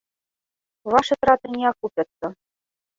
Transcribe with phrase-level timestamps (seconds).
[0.95, 2.37] Вашы траты не акупяцца.